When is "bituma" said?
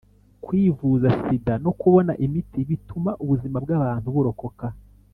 2.69-3.11